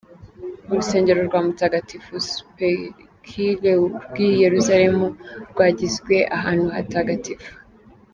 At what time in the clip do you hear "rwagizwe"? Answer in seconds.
5.51-6.15